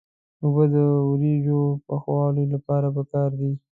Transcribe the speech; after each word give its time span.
اوبه 0.43 0.63
د 0.73 0.75
وریجو 1.09 1.61
پخولو 1.87 2.43
لپاره 2.53 2.87
پکار 2.95 3.29
دي. 3.39 3.51